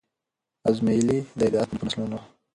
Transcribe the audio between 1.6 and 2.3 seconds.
اصل په نسلونو